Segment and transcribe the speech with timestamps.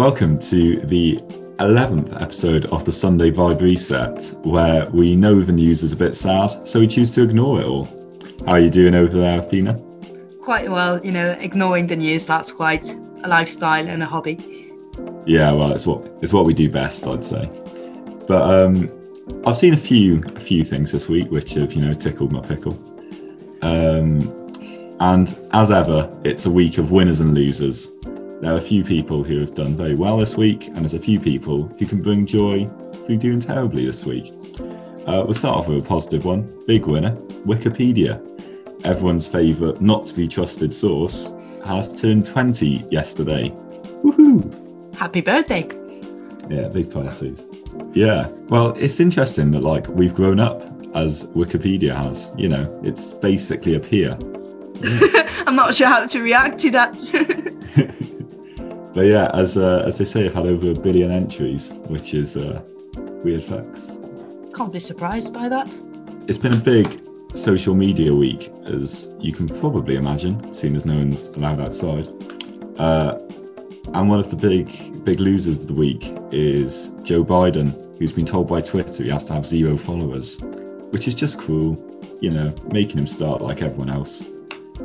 [0.00, 1.16] Welcome to the
[1.58, 6.14] 11th episode of the Sunday Vibe Reset, where we know the news is a bit
[6.14, 7.84] sad, so we choose to ignore it all.
[8.46, 9.74] How are you doing over there, Athena?
[10.40, 12.88] Quite well, you know, ignoring the news, that's quite
[13.24, 14.72] a lifestyle and a hobby.
[15.26, 17.50] Yeah, well, it's what it's what we do best, I'd say.
[18.26, 18.90] But um,
[19.44, 22.40] I've seen a few a few things this week which have you know tickled my
[22.40, 22.72] pickle.
[23.60, 24.22] Um,
[25.00, 27.90] and as ever, it's a week of winners and losers.
[28.40, 30.98] There are a few people who have done very well this week, and there's a
[30.98, 32.66] few people who can bring joy
[33.04, 34.32] through doing terribly this week.
[35.06, 36.50] Uh, we'll start off with a positive one.
[36.66, 37.14] Big winner,
[37.44, 38.18] Wikipedia.
[38.86, 41.34] Everyone's favourite not to be trusted source
[41.66, 43.50] has turned 20 yesterday.
[44.02, 44.96] Woohoo!
[44.96, 45.68] Happy birthday!
[46.48, 47.46] Yeah, big parties.
[47.92, 50.62] Yeah, well, it's interesting that like we've grown up
[50.94, 52.30] as Wikipedia has.
[52.38, 54.16] You know, it's basically a peer.
[55.46, 58.06] I'm not sure how to react to that.
[58.92, 62.36] But yeah, as uh, as they say, I've had over a billion entries, which is
[62.36, 62.60] uh,
[63.24, 63.98] weird facts.
[64.54, 65.68] Can't be surprised by that.
[66.26, 67.00] It's been a big
[67.34, 72.08] social media week, as you can probably imagine, seeing as no one's allowed outside.
[72.78, 73.18] Uh,
[73.94, 78.26] and one of the big big losers of the week is Joe Biden, who's been
[78.26, 80.40] told by Twitter he has to have zero followers,
[80.90, 81.86] which is just cruel.
[82.20, 84.24] You know, making him start like everyone else.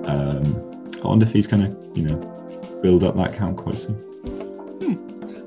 [0.06, 2.35] Um, I wonder if he's gonna, you know,
[2.86, 3.98] build up that count quite soon.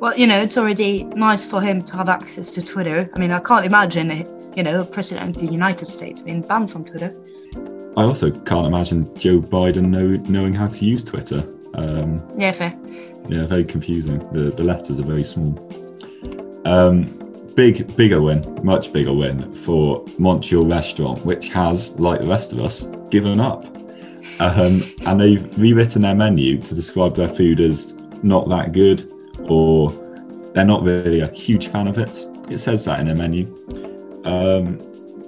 [0.00, 3.08] Well, you know, it's already nice for him to have access to Twitter.
[3.14, 4.10] I mean, I can't imagine,
[4.56, 7.14] you know, a president of the United States being banned from Twitter.
[7.96, 11.44] I also can't imagine Joe Biden know, knowing how to use Twitter.
[11.74, 12.72] Um, Yeah, fair.
[13.28, 14.18] yeah, very confusing.
[14.32, 15.52] The the letters are very small.
[16.64, 16.96] Um,
[17.54, 22.58] big bigger win, much bigger win for Montreal Restaurant, which has, like the rest of
[22.58, 23.62] us, given up.
[24.40, 29.90] Um, and they've rewritten their menu to describe their food as not that good, or
[30.54, 32.26] they're not really a huge fan of it.
[32.48, 33.46] It says that in their menu.
[34.24, 34.78] Um,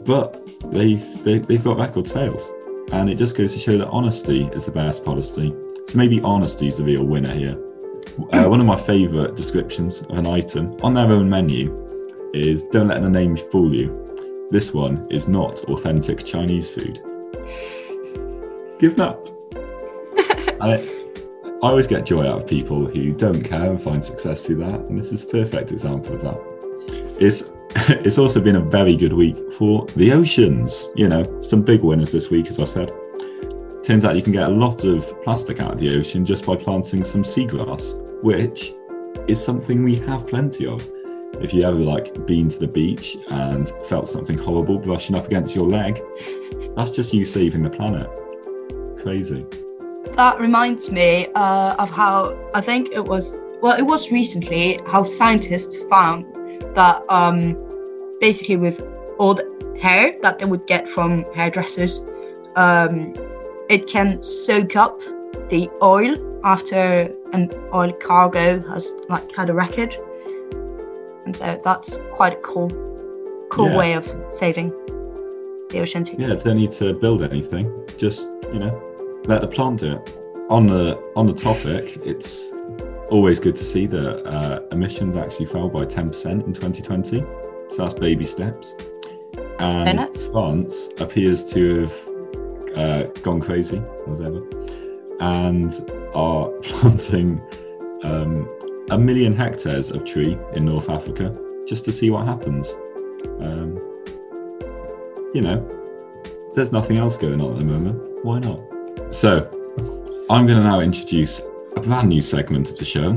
[0.05, 0.38] but
[0.72, 2.50] they've, they, they've got record sales.
[2.93, 5.54] And it just goes to show that honesty is the best policy.
[5.87, 7.59] So maybe honesty is the real winner here.
[8.32, 12.88] Uh, one of my favourite descriptions of an item on their own menu is don't
[12.88, 14.49] let the name fool you.
[14.50, 17.00] This one is not authentic Chinese food.
[18.81, 19.29] Given up.
[20.59, 20.79] I,
[21.63, 24.73] I always get joy out of people who don't care and find success through that,
[24.73, 27.17] and this is a perfect example of that.
[27.21, 27.45] It's
[28.07, 30.89] it's also been a very good week for the oceans.
[30.97, 32.91] You know, some big winners this week, as I said.
[33.85, 36.57] Turns out you can get a lot of plastic out of the ocean just by
[36.57, 38.73] planting some seagrass, which
[39.29, 40.91] is something we have plenty of.
[41.43, 45.55] If you ever like been to the beach and felt something horrible brushing up against
[45.55, 46.03] your leg,
[46.75, 48.09] that's just you saving the planet.
[49.03, 49.47] Crazy.
[50.12, 55.05] That reminds me uh, of how I think it was, well, it was recently how
[55.05, 56.27] scientists found
[56.75, 57.56] that um,
[58.21, 58.83] basically with
[59.19, 59.41] old
[59.81, 62.05] hair that they would get from hairdressers,
[62.56, 63.15] um,
[63.69, 65.00] it can soak up
[65.49, 69.99] the oil after an oil cargo has like had a wreckage.
[71.25, 72.71] And so that's quite a cool,
[73.50, 73.78] cool Yeah.
[73.78, 74.71] way of saving
[75.69, 76.17] the ocean too.
[76.19, 77.71] Yeah, don't need to build anything.
[77.97, 78.82] Just you know,
[79.25, 80.19] let the plant do it.
[80.48, 82.53] On the on the topic, it's
[83.10, 87.20] always good to see that uh, emissions actually fell by ten percent in 2020.
[87.70, 88.75] So that's baby steps.
[89.60, 89.98] And?
[90.32, 91.94] France appears to have
[92.76, 94.42] uh, gone crazy as ever,
[95.20, 95.72] and
[96.14, 97.41] are planting
[98.02, 98.48] um,
[98.91, 102.76] a million hectares of tree in North Africa just to see what happens.
[103.38, 103.76] Um,
[105.32, 105.64] you know,
[106.54, 108.25] there's nothing else going on at the moment.
[108.25, 108.60] Why not?
[109.11, 109.49] So,
[110.31, 111.41] I'm going to now introduce
[111.77, 113.12] a brand new segment of the show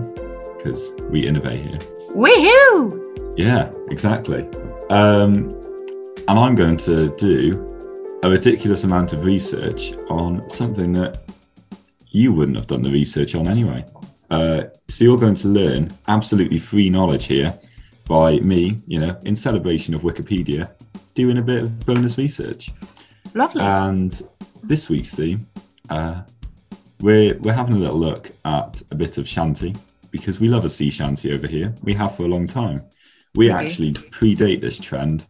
[0.58, 1.80] because we innovate here.
[2.10, 3.34] Woohoo!
[3.38, 4.48] Yeah, exactly.
[4.90, 5.50] Um,
[6.28, 7.70] and I'm going to do
[8.24, 11.20] a ridiculous amount of research on something that
[12.10, 13.86] you wouldn't have done the research on anyway.
[14.30, 17.58] Uh, so you're going to learn absolutely free knowledge here
[18.08, 20.72] by me, you know, in celebration of Wikipedia,
[21.14, 22.72] doing a bit of bonus research.
[23.34, 23.62] Lovely.
[23.62, 24.22] And
[24.64, 25.46] this week's theme,
[25.90, 26.22] uh,
[27.02, 29.76] we're we're having a little look at a bit of shanty
[30.12, 31.74] because we love a sea shanty over here.
[31.84, 32.84] We have for a long time.
[33.36, 33.66] We Okay.
[33.66, 35.26] actually predate this trend,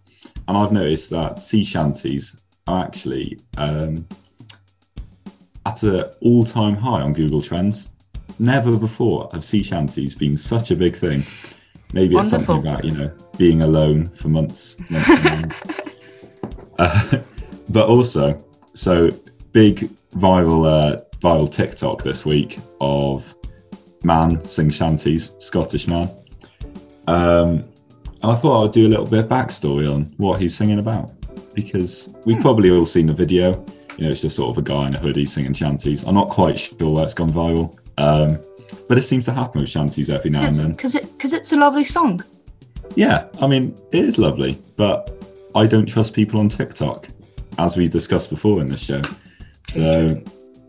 [0.48, 2.36] and I've noticed that sea shanties
[2.68, 4.06] are actually um,
[5.66, 7.88] at an all-time high on Google Trends.
[8.40, 11.24] Never before have sea shanties been such a big thing.
[11.94, 14.76] Maybe it's something about you know being alone for months.
[14.90, 15.56] months on end.
[16.80, 17.20] uh,
[17.70, 19.10] but also, so
[19.54, 23.34] big viral uh, viral TikTok this week of
[24.04, 26.10] man sing shanties, Scottish man.
[27.08, 27.66] Um,
[28.22, 31.12] and I thought I'd do a little bit of backstory on what he's singing about
[31.54, 33.66] because we've probably all seen the video.
[33.98, 36.04] You know, it's just sort of a guy in a hoodie singing shanties.
[36.04, 38.40] I'm not quite sure where it's gone viral, um,
[38.88, 40.72] but it seems to happen with shanties every now and then.
[40.72, 42.24] Because it, cause it's a lovely song.
[42.96, 45.12] Yeah, I mean, it is lovely, but
[45.56, 47.08] I don't trust people on TikTok,
[47.60, 49.02] as we discussed before in this show.
[49.74, 50.22] So,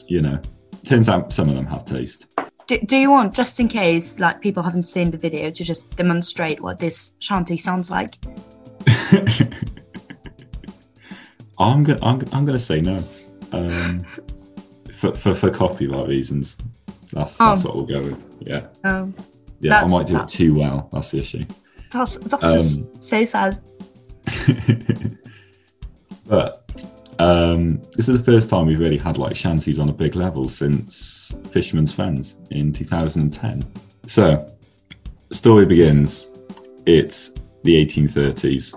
[0.08, 0.40] you know,
[0.84, 2.26] turns out some of them have taste.
[2.66, 5.94] Do, do you want, just in case, like people haven't seen the video, to just
[5.96, 8.16] demonstrate what this shanty sounds like?
[11.58, 13.02] I'm gonna I'm, I'm gonna say no.
[13.52, 14.00] Um,
[14.94, 16.56] for, for for copyright reasons.
[17.12, 17.68] That's that's Oh.
[17.68, 18.24] what we'll go with.
[18.40, 18.66] Yeah.
[18.84, 19.14] Um,
[19.60, 20.88] Yeah, I might do it too well.
[20.92, 21.44] That's the issue.
[21.92, 23.60] that's that's Um, just so sad.
[26.26, 26.63] but
[27.18, 30.48] um, this is the first time we've really had like shanties on a big level
[30.48, 33.64] since Fisherman's Friends in 2010.
[34.06, 34.50] So,
[35.30, 36.26] story begins.
[36.86, 37.30] It's
[37.62, 38.74] the 1830s,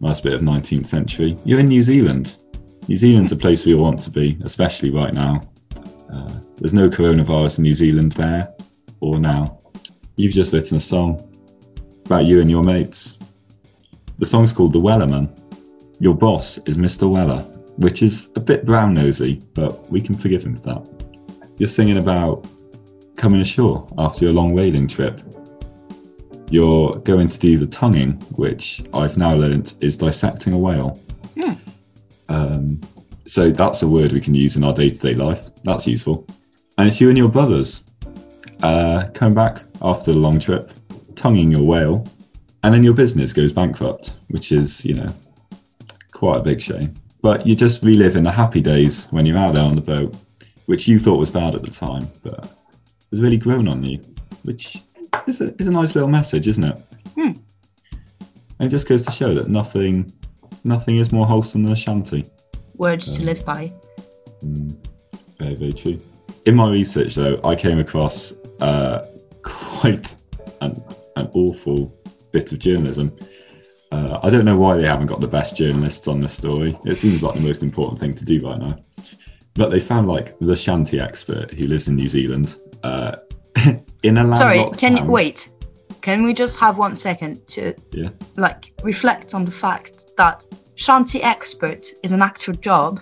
[0.00, 1.36] nice bit of 19th century.
[1.44, 2.36] You're in New Zealand.
[2.88, 5.40] New Zealand's a place we want to be, especially right now.
[6.12, 8.52] Uh, there's no coronavirus in New Zealand there
[9.00, 9.58] or now.
[10.16, 11.26] You've just written a song
[12.04, 13.18] about you and your mates.
[14.18, 15.30] The song's called The Wellerman.
[15.98, 17.08] Your boss is Mr.
[17.10, 17.42] Weller,
[17.80, 21.04] which is a bit brown nosy, but we can forgive him for that.
[21.56, 22.46] You're singing about
[23.16, 25.20] coming ashore after your long whaling trip.
[26.50, 31.00] You're going to do the tonguing, which I've now learnt is dissecting a whale.
[31.40, 31.52] Hmm.
[32.28, 32.80] Um,
[33.26, 35.46] so that's a word we can use in our day to day life.
[35.64, 36.26] That's useful.
[36.76, 37.84] And it's you and your brothers
[38.62, 40.70] uh, coming back after the long trip,
[41.14, 42.06] tonguing your whale,
[42.62, 45.08] and then your business goes bankrupt, which is, you know,
[46.12, 46.94] quite a big shame.
[47.22, 50.14] But you just relive in the happy days when you're out there on the boat,
[50.66, 52.50] which you thought was bad at the time, but
[53.10, 53.98] has really grown on you,
[54.44, 54.78] which
[55.26, 56.76] is a, is a nice little message, isn't it?
[57.14, 57.32] Hmm.
[58.58, 60.12] And it just goes to show that nothing,
[60.64, 62.24] nothing is more wholesome than a shanty.
[62.76, 63.72] Words to live by.
[65.38, 66.00] Very, very true.
[66.46, 69.06] In my research, though, I came across uh,
[69.42, 70.14] quite
[70.60, 70.82] an,
[71.16, 71.94] an awful
[72.32, 73.16] bit of journalism.
[73.92, 76.78] Uh, I don't know why they haven't got the best journalists on this story.
[76.84, 78.78] It seems like the most important thing to do right now.
[79.54, 83.16] But they found like the shanty expert who lives in New Zealand uh,
[84.02, 85.48] in a Sorry, can you wait?
[86.02, 88.10] Can we just have one second to Yeah.
[88.36, 90.46] like reflect on the fact that
[90.76, 93.00] shanty expert is an actual job?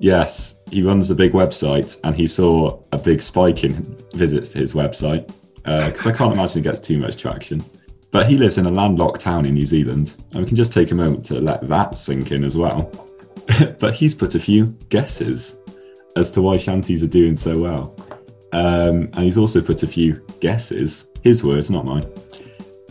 [0.00, 3.72] Yes, he runs a big website, and he saw a big spike in
[4.14, 5.30] visits to his website
[5.64, 7.62] because I can't imagine it gets too much traction.
[8.14, 10.92] But he lives in a landlocked town in New Zealand, and we can just take
[10.92, 12.90] a moment to let that sink in as well.
[13.80, 15.58] but he's put a few guesses
[16.16, 17.96] as to why shanties are doing so well,
[18.52, 22.04] um, and he's also put a few guesses, his words, not mine,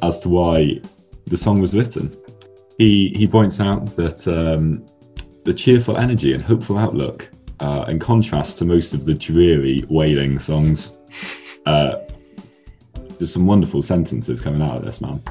[0.01, 0.81] as to why
[1.27, 2.15] the song was written.
[2.77, 4.27] He he points out that.
[4.27, 4.85] Um,
[5.43, 7.29] the cheerful energy and hopeful outlook,
[7.59, 10.97] uh, in contrast to most of the dreary wailing songs.
[11.65, 11.95] Uh,
[13.23, 15.21] there's some wonderful sentences coming out of this, man.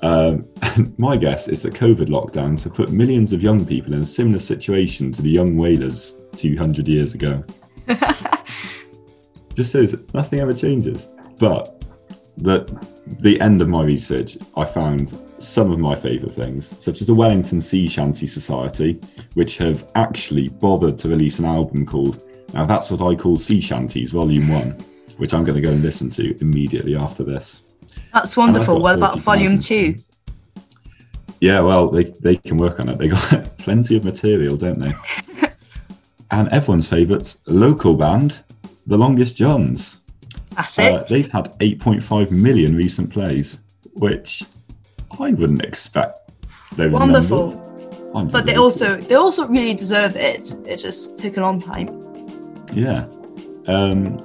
[0.00, 0.48] Um,
[0.98, 4.40] my guess is that COVID lockdowns have put millions of young people in a similar
[4.40, 7.44] situation to the young whalers 200 years ago.
[9.54, 11.06] Just says nothing ever changes.
[11.38, 11.84] But
[12.38, 12.64] the,
[13.20, 17.14] the end of my research, I found some of my favourite things, such as the
[17.14, 18.98] Wellington Sea Shanty Society,
[19.34, 22.22] which have actually bothered to release an album called
[22.54, 24.89] Now That's What I Call Sea Shanties, Volume 1,
[25.20, 27.62] which I'm going to go and listen to immediately after this.
[28.14, 28.80] That's wonderful.
[28.80, 29.24] What about 40,000.
[29.24, 29.96] volume two?
[31.40, 32.96] Yeah, well, they, they can work on it.
[32.96, 34.92] They got plenty of material, don't they?
[36.30, 38.40] and everyone's favourite local band,
[38.86, 40.00] The Longest Johns.
[40.56, 40.94] That's it.
[40.94, 43.60] Uh, they've had 8.5 million recent plays,
[43.92, 44.42] which
[45.20, 46.16] I wouldn't expect.
[46.76, 47.50] Those Wonderful.
[48.14, 48.32] numbers.
[48.32, 50.54] But they also they also really deserve it.
[50.66, 51.88] It just took a long time.
[52.72, 53.06] yeah.
[53.66, 54.18] Um,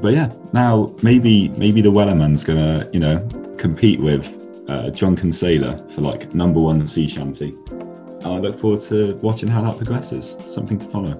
[0.00, 3.18] but yeah, now maybe maybe the Wellerman's gonna you know
[3.58, 4.26] compete with
[4.68, 7.54] uh, Drunken Sailor for like number one sea shanty.
[7.70, 10.36] And I look forward to watching how that progresses.
[10.46, 11.14] Something to follow.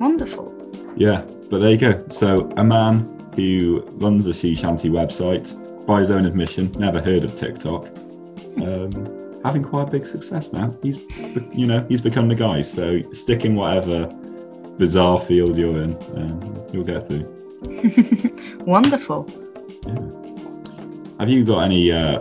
[0.00, 0.54] Wonderful.
[0.96, 2.04] Yeah, but there you go.
[2.10, 5.54] So a man who runs a sea shanty website,
[5.86, 7.86] by his own admission, never heard of TikTok,
[8.62, 10.76] um, having quite a big success now.
[10.82, 10.98] He's,
[11.54, 12.62] you know, he's become the guy.
[12.62, 14.06] So stick in whatever
[14.78, 17.34] bizarre field you're in, and you'll get through.
[18.66, 19.28] Wonderful.
[21.18, 22.20] Have you got any uh,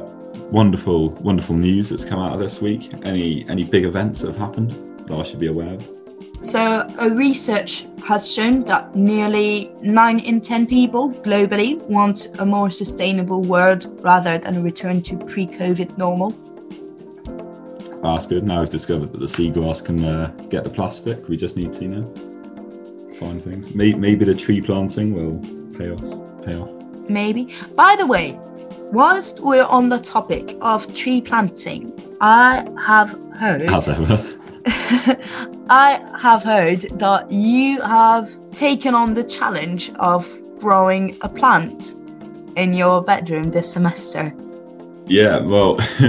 [0.51, 2.91] wonderful, wonderful news that's come out of this week?
[3.03, 4.72] Any any big events that have happened
[5.08, 5.88] that I should be aware of?
[6.41, 12.70] So, a research has shown that nearly 9 in 10 people globally want a more
[12.70, 16.32] sustainable world rather than a return to pre COVID normal.
[18.01, 18.46] That's good.
[18.46, 21.27] Now we've discovered that the seagrass can uh, get the plastic.
[21.27, 22.37] We just need to, you know,
[23.18, 23.74] find things.
[23.74, 25.40] Maybe, maybe the tree planting will
[25.78, 26.72] pay us, pay off.
[27.10, 27.54] Maybe.
[27.76, 28.38] By the way,
[28.92, 33.62] whilst we're on the topic of tree planting, I have heard.
[33.64, 34.36] As ever.
[35.70, 40.28] I have heard that you have taken on the challenge of
[40.60, 41.96] growing a plant
[42.56, 44.34] in your bedroom this semester.
[45.06, 45.76] Yeah, well,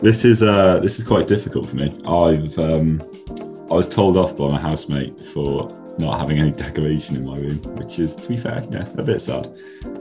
[0.00, 1.88] this is uh, this is quite difficult for me.
[2.06, 3.00] I've um,
[3.70, 7.58] I was told off by my housemate for not having any decoration in my room,
[7.76, 9.48] which is, to be fair, yeah, a bit sad.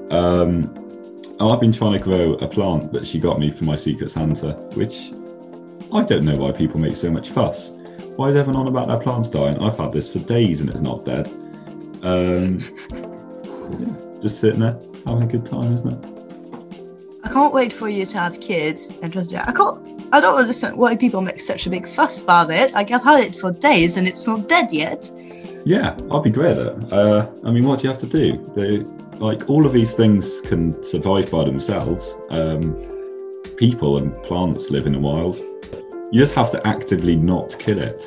[0.09, 0.73] Um,
[1.39, 4.53] I've been trying to grow a plant that she got me for my Secret Santa,
[4.75, 5.11] which
[5.93, 7.71] I don't know why people make so much fuss.
[8.15, 9.57] Why is everyone on about their plants dying?
[9.59, 11.27] I've had this for days and it's not dead.
[12.03, 12.59] Um,
[13.79, 16.15] yeah, just sitting there having a good time, isn't it?
[17.23, 20.77] I can't wait for you to have kids and just I can't I don't understand
[20.77, 22.71] why people make such a big fuss about it.
[22.73, 25.11] Like I've had it for days and it's not dead yet.
[25.65, 26.93] Yeah, I'd be great at it.
[26.93, 28.37] Uh, I mean, what do you have to do?
[28.55, 28.79] They,
[29.17, 32.15] like all of these things can survive by themselves.
[32.29, 32.75] Um,
[33.57, 35.37] people and plants live in the wild.
[36.11, 38.03] You just have to actively not kill it,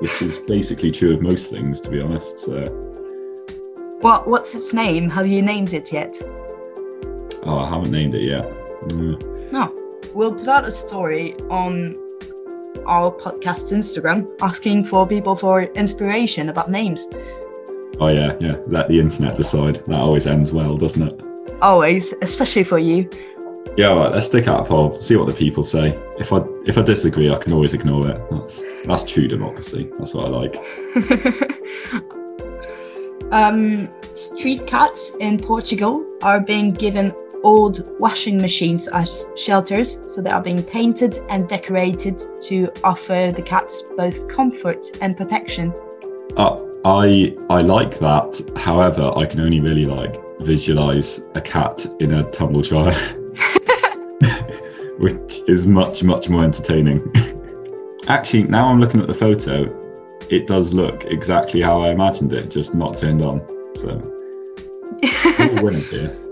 [0.00, 2.38] which is basically true of most things, to be honest.
[2.38, 2.64] So,
[4.00, 5.10] What what's its name?
[5.10, 6.16] Have you named it yet?
[7.44, 8.50] oh, I haven't named it yet.
[8.88, 9.52] Mm.
[9.52, 9.72] No.
[10.14, 11.96] We'll put out a story on
[12.86, 17.08] our podcast Instagram asking for people for inspiration about names.
[17.98, 18.56] Oh yeah, yeah.
[18.66, 19.76] Let the internet decide.
[19.86, 21.20] That always ends well, doesn't it?
[21.62, 23.08] Always, especially for you.
[23.76, 24.12] Yeah, all right.
[24.12, 24.92] Let's stick out a poll.
[24.92, 25.98] See what the people say.
[26.18, 28.20] If I if I disagree, I can always ignore it.
[28.30, 29.90] That's that's true democracy.
[29.98, 30.56] That's what I like.
[33.32, 37.14] um, street cats in Portugal are being given
[37.46, 43.40] old washing machines as shelters, so they are being painted and decorated to offer the
[43.40, 45.72] cats both comfort and protection.
[46.36, 48.40] Uh, I I like that.
[48.56, 52.92] However, I can only really like visualize a cat in a tumble dryer,
[54.98, 57.00] which is much much more entertaining.
[58.08, 59.72] Actually, now I'm looking at the photo,
[60.30, 63.40] it does look exactly how I imagined it, just not turned on.
[63.76, 64.02] So,
[65.38, 66.25] we're winners here.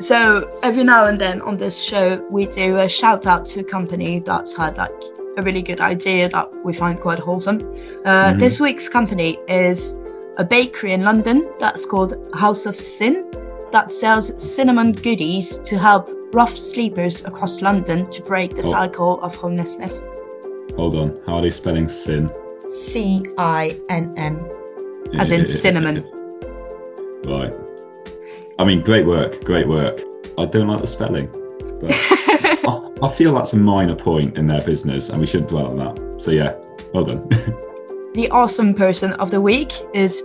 [0.00, 3.64] So every now and then on this show, we do a shout out to a
[3.64, 4.90] company that's had like
[5.36, 7.58] a really good idea that we find quite wholesome.
[8.06, 8.38] Uh, Mhm.
[8.40, 9.96] This week's company is
[10.38, 13.26] a bakery in London that's called House of Sin
[13.72, 18.70] that sells cinnamon goodies to help rough sleepers across London to break the Oh.
[18.70, 20.02] cycle of homelessness.
[20.76, 22.30] Hold on, how are they spelling sin?
[22.68, 24.40] C I N N.
[25.18, 26.04] As in cinnamon.
[27.26, 27.52] Right.
[28.60, 30.02] I mean, great work, great work.
[30.36, 31.28] I don't like the spelling,
[31.80, 35.68] but I, I feel that's a minor point in their business, and we should dwell
[35.68, 36.22] on that.
[36.22, 36.60] So yeah,
[36.92, 37.26] well done.
[38.12, 40.24] The awesome person of the week is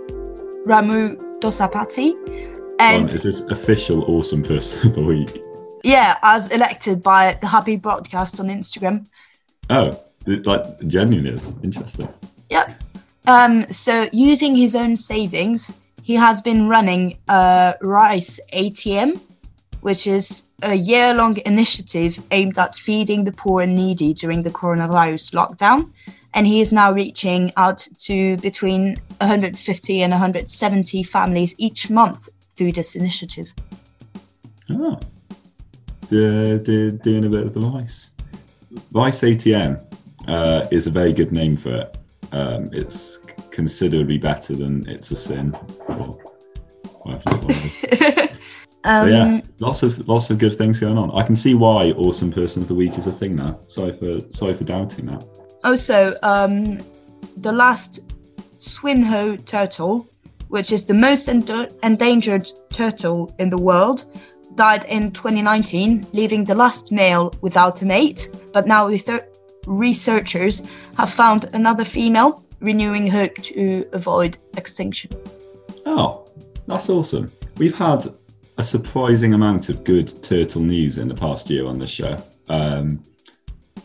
[0.66, 2.12] Ramu Dosapati.
[2.80, 5.40] And is this official awesome person of the week?
[5.84, 9.06] Yeah, as elected by the Happy Broadcast on Instagram.
[9.70, 12.12] Oh, like genuine is interesting.
[12.50, 12.82] Yep.
[13.28, 15.72] Um, so using his own savings,
[16.06, 19.20] he has been running a Rice ATM,
[19.80, 25.34] which is a year-long initiative aimed at feeding the poor and needy during the coronavirus
[25.34, 25.90] lockdown.
[26.32, 32.70] And he is now reaching out to between 150 and 170 families each month through
[32.70, 33.52] this initiative.
[34.70, 35.00] Oh,
[36.08, 38.10] they're, they're doing a bit of the Vice.
[38.92, 39.82] Vice ATM
[40.28, 41.98] uh, is a very good name for it.
[42.30, 43.18] Um, it's
[43.56, 45.56] considerably better than It's a Sin
[45.88, 46.18] or
[47.02, 48.28] whatever it was.
[48.84, 51.10] Um, yeah, lots of lots of good things going on.
[51.10, 53.58] I can see why Awesome Person of the Week is a thing now.
[53.66, 55.24] Sorry for sorry for doubting that.
[55.64, 56.78] Also, um,
[57.38, 58.14] the last
[58.60, 60.06] Swinhoe turtle,
[60.46, 64.04] which is the most endo- endangered turtle in the world,
[64.54, 68.28] died in 2019, leaving the last male without a mate.
[68.52, 69.26] But now research-
[69.66, 70.62] researchers
[70.96, 75.10] have found another female, renewing hope to avoid extinction.
[75.86, 76.28] Oh,
[76.66, 77.30] that's awesome.
[77.56, 78.06] We've had
[78.58, 82.16] a surprising amount of good turtle news in the past year on the show.
[82.48, 83.02] Um,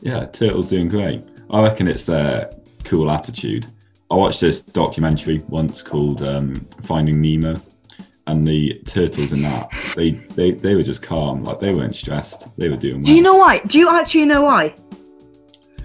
[0.01, 1.23] yeah, turtles doing great.
[1.49, 2.51] I reckon it's their
[2.83, 3.67] cool attitude.
[4.09, 7.55] I watched this documentary once called um, Finding Nemo,
[8.27, 12.47] and the turtles in that they, they they were just calm, like they weren't stressed.
[12.57, 13.03] They were doing well.
[13.03, 13.59] Do you know why?
[13.59, 14.75] Do you actually know why?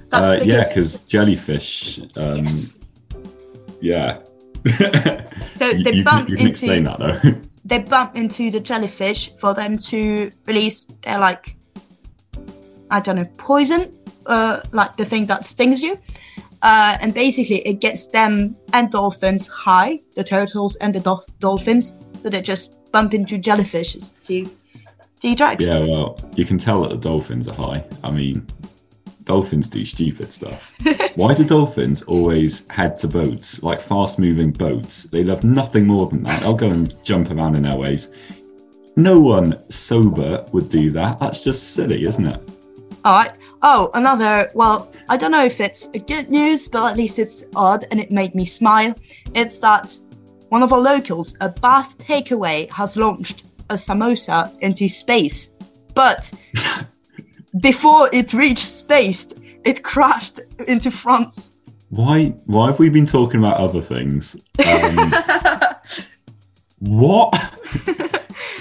[0.08, 2.78] That's Uh, yeah, because jellyfish um, yes,
[3.80, 4.18] yeah.
[5.54, 10.30] So they you, bump you into that they bump into the jellyfish for them to
[10.46, 11.56] release their like
[12.90, 13.92] I don't know poison,
[14.26, 15.98] uh, like the thing that stings you,
[16.62, 21.92] uh, and basically it gets them and dolphins high, the turtles and the dol- dolphins,
[22.22, 24.48] so they just bump into jellyfishes to
[25.20, 25.66] do drugs.
[25.66, 27.84] yeah, well, you can tell that the dolphins are high.
[28.04, 28.46] I mean,
[29.26, 30.72] dolphins do stupid stuff.
[31.16, 35.02] Why do dolphins always head to boats, like fast moving boats?
[35.04, 36.40] They love nothing more than that.
[36.40, 38.08] They'll go and jump around in their waves.
[38.96, 41.18] No one sober would do that.
[41.18, 42.40] That's just silly, isn't it?
[43.04, 43.32] All right.
[43.62, 44.50] Oh, another.
[44.54, 48.10] Well, I don't know if it's good news, but at least it's odd, and it
[48.10, 48.94] made me smile.
[49.34, 49.92] It's that
[50.48, 55.54] one of our locals, a Bath takeaway, has launched a samosa into space,
[55.94, 56.32] but
[57.60, 59.32] before it reached space,
[59.64, 61.50] it crashed into France.
[61.90, 62.26] Why?
[62.46, 64.36] Why have we been talking about other things?
[64.58, 65.12] Um,
[66.80, 67.30] what?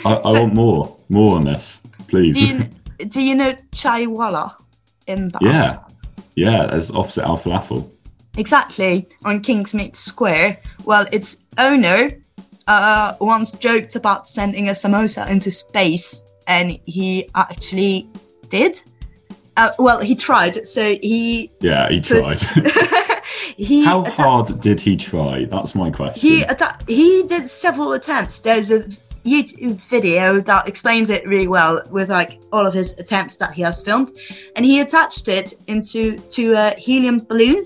[0.05, 0.97] I, I So- want more.
[1.09, 2.33] More on this, please.
[2.35, 4.55] Do you do you know Chaiwala
[5.07, 5.41] in Bath?
[5.43, 5.79] yeah,
[6.35, 6.65] yeah.
[6.67, 7.89] That's opposite Al Falafel.
[8.37, 10.57] Exactly, on Kingsmead Square.
[10.85, 12.11] Well, its owner
[12.67, 18.09] uh, once joked about sending a samosa into space, and he actually
[18.49, 18.81] did.
[19.57, 20.67] Uh, well, he tried.
[20.67, 22.35] So he Yeah, he tried.
[23.57, 25.45] he How atta- hard did he try?
[25.45, 26.29] That's my question.
[26.29, 28.39] he atta- he did several attempts.
[28.41, 28.83] There's a
[29.23, 33.61] YouTube video that explains it really well with like all of his attempts that he
[33.61, 34.11] has filmed,
[34.55, 37.65] and he attached it into to a helium balloon,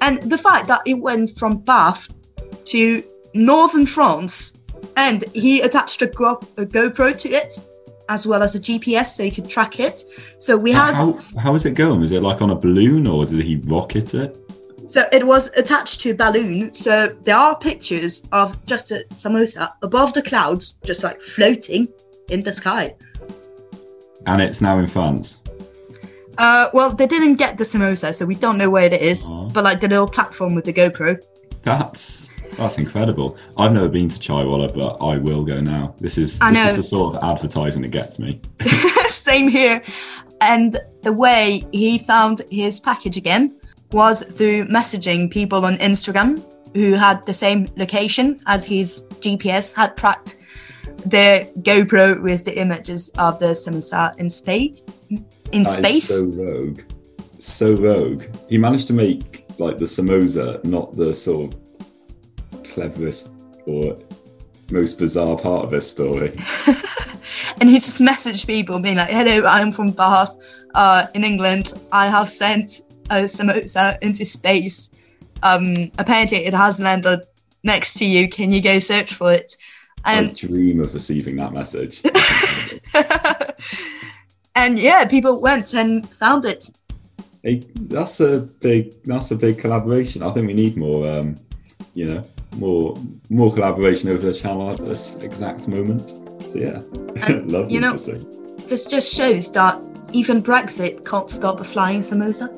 [0.00, 2.08] and the fact that it went from Bath
[2.64, 3.02] to
[3.34, 4.54] northern France,
[4.96, 7.60] and he attached a, Go- a GoPro to it.
[8.08, 10.04] As well as a GPS, so he could track it.
[10.38, 12.00] So we had how how is it going?
[12.00, 14.36] Was it like on a balloon or did he rocket it?
[14.86, 16.72] So it was attached to a balloon.
[16.72, 21.88] So there are pictures of just a samosa above the clouds, just like floating
[22.30, 22.94] in the sky.
[24.26, 25.42] And it's now in France.
[26.38, 29.28] Uh, well, they didn't get the samosa, so we don't know where it is.
[29.28, 29.48] Aw.
[29.50, 31.22] But like the little platform with the GoPro.
[31.64, 33.38] That's that's incredible.
[33.56, 35.94] I've never been to Chaiwala, but I will go now.
[35.98, 36.68] This is I this know.
[36.70, 38.40] is the sort of advertising that gets me.
[39.06, 39.80] Same here.
[40.40, 43.58] And the way he found his package again
[43.92, 46.42] was through messaging people on Instagram
[46.74, 50.36] who had the same location as his GPS had tracked
[51.06, 54.82] the GoPro with the images of the samosa in space.
[55.52, 56.08] In That is space.
[56.08, 56.80] so rogue.
[57.40, 58.24] So rogue.
[58.48, 61.60] He managed to make like the samosa not the sort of
[62.78, 63.30] cleverest
[63.66, 63.98] or
[64.70, 66.28] most bizarre part of this story.
[67.60, 70.36] and he just messaged people being like, "Hello, I'm from Bath,
[70.74, 71.72] uh, in England.
[71.92, 74.90] I have sent a samosa into space.
[75.42, 77.20] Um, apparently, it has landed
[77.64, 78.28] next to you.
[78.28, 79.56] Can you go search for it?"
[80.04, 82.02] I And dream of receiving that message.
[84.54, 86.70] and yeah, people went and found it.
[87.42, 90.22] Hey, that's a big that's a big collaboration.
[90.22, 91.36] I think we need more um,
[91.94, 92.22] you know,
[92.56, 92.96] more
[93.30, 96.10] more collaboration over the channel at this exact moment.
[96.10, 96.82] So yeah.
[97.26, 98.26] And, Lovely you know- to see.
[98.66, 99.80] This just shows that
[100.12, 102.48] even Brexit can't stop a flying samosa.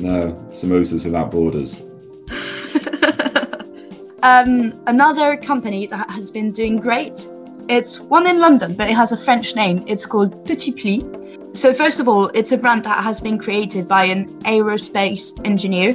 [0.00, 1.82] No, samosas without borders.
[4.22, 7.28] um, another company that has been doing great.
[7.68, 9.84] It's one in London, but it has a French name.
[9.86, 11.04] It's called Petit Pli.
[11.52, 15.94] So, first of all, it's a brand that has been created by an aerospace engineer.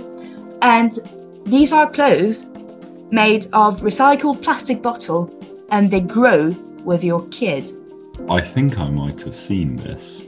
[0.62, 0.94] And
[1.46, 2.46] these are clothes
[3.14, 5.30] made of recycled plastic bottle
[5.70, 6.50] and they grow
[6.84, 7.72] with your kid.
[8.28, 10.28] I think I might have seen this.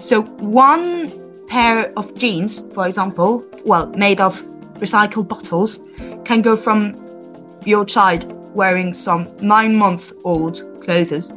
[0.00, 1.12] So, one
[1.48, 4.42] pair of jeans, for example, well, made of
[4.80, 5.80] recycled bottles,
[6.24, 6.96] can go from
[7.66, 11.34] your child wearing some nine month old clothes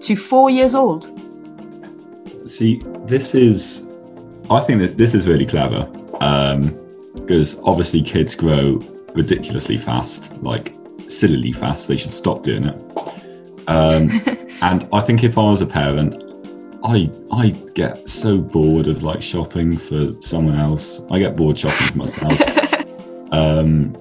[0.00, 1.04] to four years old.
[2.48, 3.86] See, this is
[4.50, 5.88] I think that this is really clever.
[6.20, 6.80] Um
[7.14, 8.80] because obviously kids grow
[9.14, 10.74] ridiculously fast, like
[11.08, 11.88] sillily fast.
[11.88, 12.76] They should stop doing it.
[13.68, 14.10] Um
[14.62, 16.22] and I think if I was a parent,
[16.84, 21.00] I I get so bored of like shopping for someone else.
[21.10, 23.32] I get bored shopping for myself.
[23.32, 23.94] um,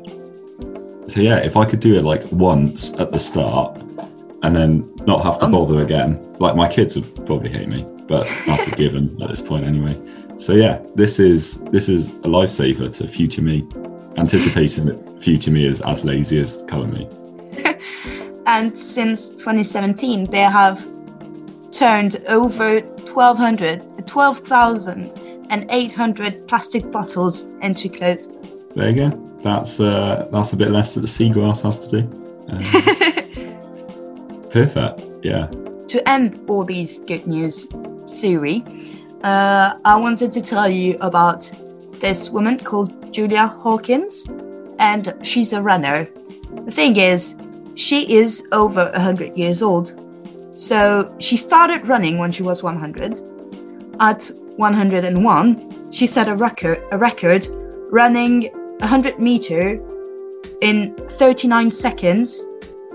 [1.08, 3.78] so yeah, if I could do it like once at the start,
[4.44, 5.52] and then not have to Um.
[5.54, 9.42] bother again, like my kids would probably hate me, but that's a given at this
[9.42, 9.96] point anyway.
[10.38, 13.66] So yeah, this is this is a lifesaver to future me,
[14.18, 17.08] anticipating that future me is as lazy as current me.
[18.46, 20.86] And since 2017, they have
[21.72, 28.28] turned over 1,200, 12,800 plastic bottles into clothes.
[28.76, 29.10] There you go.
[29.44, 32.08] that's uh, that's a bit less that the seagrass has to do.
[32.50, 32.64] Um,
[34.50, 35.02] perfect.
[35.24, 35.48] Yeah.
[35.88, 37.68] to end all these good news,
[38.08, 38.64] Siri,
[39.24, 41.50] uh, I wanted to tell you about
[42.04, 44.30] this woman called Julia Hawkins,
[44.78, 46.06] and she's a runner.
[46.66, 47.36] The thing is,
[47.76, 49.98] she is over 100 years old.
[50.54, 53.22] So she started running when she was 100.
[54.02, 57.48] At 101, she set a record, a record
[57.90, 59.80] running 100 meter
[60.60, 62.50] in 39 seconds,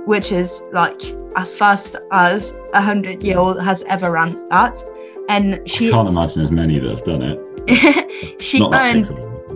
[0.05, 1.01] which is like
[1.35, 4.85] as fast as a 100 year old has ever run that.
[5.31, 7.49] And she Can't imagine there's many that have done it.
[8.39, 9.07] she Not earned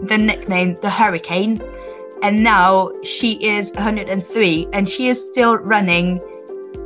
[0.08, 1.60] the nickname the Hurricane,
[2.22, 6.20] and now she is 103, and she is still running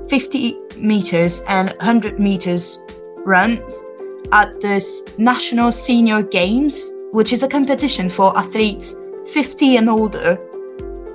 [0.09, 2.83] 50 meters and 100 meters
[3.25, 3.85] runs
[4.33, 4.81] at the
[5.19, 8.95] National Senior Games, which is a competition for athletes
[9.33, 10.39] 50 and older.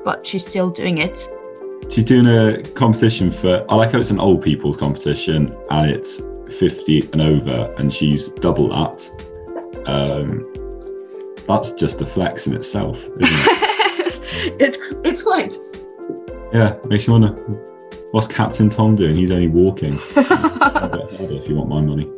[0.03, 1.17] But she's still doing it.
[1.89, 3.65] She's doing a competition for.
[3.69, 8.29] I like how it's an old people's competition and it's 50 and over, and she's
[8.29, 9.09] double that.
[9.85, 10.49] Um,
[11.47, 14.55] that's just a flex in itself, isn't it?
[14.61, 15.55] it's it's quite.
[16.53, 17.29] yeah, makes you wonder
[18.11, 19.15] what's Captain Tom doing?
[19.15, 19.93] He's only walking.
[21.23, 22.09] If you want my money.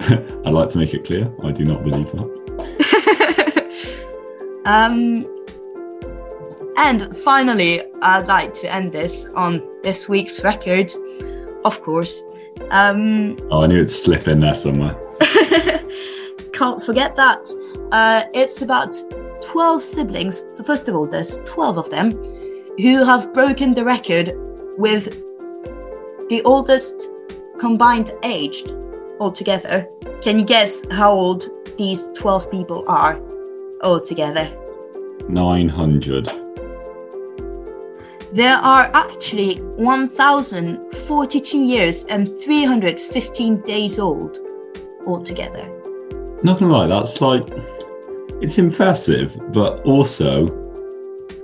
[0.44, 2.30] I'd like to make it clear, I do not believe that.
[4.66, 5.24] um,
[6.76, 10.92] and finally, I'd like to end this on this week's record,
[11.64, 12.22] of course.
[12.70, 14.96] Um, Oh, I knew it'd slip in there somewhere.
[16.56, 17.48] Can't forget that.
[17.92, 18.96] Uh, it's about
[19.42, 20.44] 12 siblings.
[20.50, 22.12] So, first of all, there's 12 of them
[22.78, 24.32] who have broken the record
[24.78, 25.22] with
[26.28, 27.12] the oldest
[27.58, 28.74] combined aged
[29.20, 29.86] altogether.
[30.22, 31.44] Can you guess how old
[31.78, 33.20] these 12 people are
[33.82, 34.50] altogether?
[35.28, 36.30] 900.
[38.32, 44.38] There are actually 1,042 years and 315 days old
[45.06, 45.75] altogether.
[46.42, 47.44] Not gonna lie, that's like
[48.40, 50.46] it's impressive, but also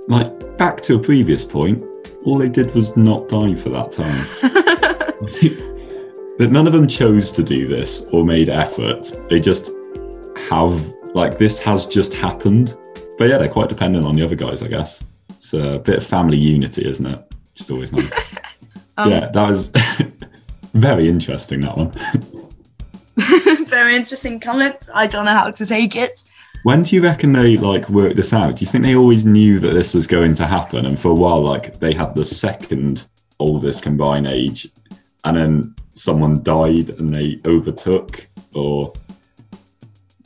[0.07, 1.83] like back to a previous point,
[2.25, 4.25] all they did was not die for that time.
[6.37, 9.11] but none of them chose to do this or made effort.
[9.29, 9.71] They just
[10.49, 12.77] have like this has just happened.
[13.17, 15.03] But yeah, they're quite dependent on the other guys, I guess.
[15.29, 17.19] It's a bit of family unity, isn't it?
[17.51, 18.39] Which is always nice.
[18.95, 19.71] Um, yeah, that was
[20.75, 21.61] very interesting.
[21.61, 21.91] That one.
[23.73, 24.87] Very interesting comment.
[24.93, 26.23] I don't know how to take it.
[26.61, 28.55] When do you reckon they like worked this out?
[28.55, 31.15] Do you think they always knew that this was going to happen, and for a
[31.15, 33.07] while, like they had the second
[33.39, 34.69] oldest combined age,
[35.23, 38.93] and then someone died and they overtook, or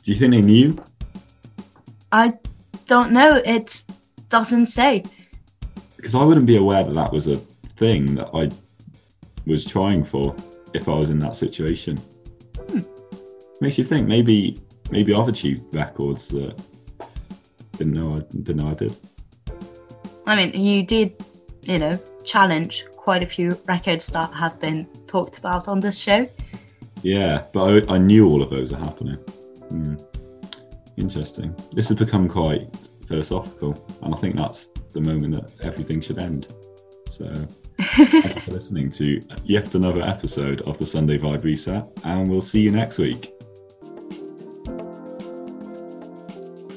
[0.02, 0.84] do you think they knew?
[2.12, 2.34] I
[2.86, 3.40] don't know.
[3.46, 3.82] It
[4.28, 5.04] doesn't say.
[5.96, 8.50] Because I wouldn't be aware that that was a thing that I
[9.46, 10.36] was trying for
[10.74, 11.98] if I was in that situation.
[13.60, 16.60] Makes you think maybe maybe I've achieved records that
[17.76, 18.96] didn't know I didn't know I did.
[20.26, 21.14] I mean, you did,
[21.62, 26.28] you know, challenge quite a few records that have been talked about on this show.
[27.02, 29.14] Yeah, but I, I knew all of those are happening.
[29.14, 29.94] Hmm.
[30.96, 31.54] Interesting.
[31.72, 32.68] This has become quite
[33.06, 36.48] philosophical, and I think that's the moment that everything should end.
[37.08, 37.26] So,
[37.78, 42.42] thank you for listening to yet another episode of the Sunday Vibe Reset, and we'll
[42.42, 43.37] see you next week.